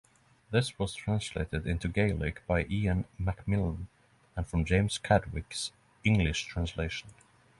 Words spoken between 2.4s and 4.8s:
by Iain MacMilan from